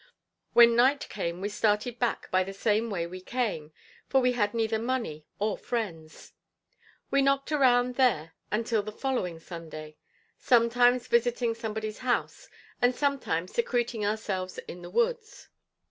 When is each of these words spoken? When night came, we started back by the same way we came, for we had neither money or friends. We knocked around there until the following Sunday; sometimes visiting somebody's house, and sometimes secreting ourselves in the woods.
When 0.53 0.75
night 0.75 1.07
came, 1.09 1.41
we 1.41 1.49
started 1.49 1.99
back 1.99 2.31
by 2.31 2.43
the 2.43 2.53
same 2.55 2.89
way 2.89 3.05
we 3.05 3.21
came, 3.21 3.71
for 4.09 4.19
we 4.19 4.31
had 4.31 4.51
neither 4.55 4.79
money 4.79 5.27
or 5.37 5.59
friends. 5.59 6.33
We 7.11 7.21
knocked 7.21 7.51
around 7.51 7.97
there 7.97 8.33
until 8.51 8.81
the 8.81 8.91
following 8.91 9.39
Sunday; 9.39 9.97
sometimes 10.39 11.05
visiting 11.05 11.53
somebody's 11.53 11.99
house, 11.99 12.49
and 12.81 12.95
sometimes 12.95 13.53
secreting 13.53 14.03
ourselves 14.03 14.57
in 14.67 14.81
the 14.81 14.89
woods. 14.89 15.49